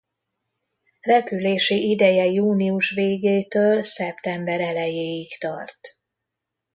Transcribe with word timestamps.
Repülési 1.01 1.89
ideje 1.89 2.25
június 2.25 2.89
végétől 2.91 3.83
szeptember 3.83 4.61
elejéig 4.61 5.37
tart. 5.37 5.79